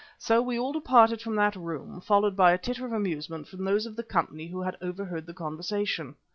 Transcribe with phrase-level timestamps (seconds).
[0.17, 3.85] So we all departed from that room, followed by a titter of amusement from those
[3.85, 6.15] of the company who had overheard the conversation.